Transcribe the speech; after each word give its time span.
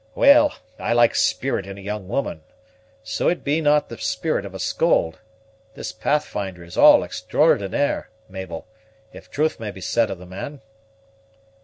Well, 0.15 0.55
I 0.79 0.93
like 0.93 1.13
spirit 1.13 1.67
in 1.67 1.77
a 1.77 1.81
young 1.81 2.07
woman, 2.07 2.41
so 3.03 3.27
it 3.29 3.43
be 3.43 3.61
not 3.61 3.87
the 3.87 3.99
spirit 3.99 4.47
of 4.47 4.55
a 4.55 4.57
scold. 4.57 5.19
This 5.75 5.91
Pathfinder 5.91 6.63
is 6.63 6.75
all 6.75 7.01
extraordinair, 7.01 8.05
Mabel, 8.27 8.65
if 9.13 9.29
truth 9.29 9.59
may 9.59 9.69
be 9.69 9.79
said 9.79 10.09
of 10.09 10.17
the 10.17 10.25
man." 10.25 10.61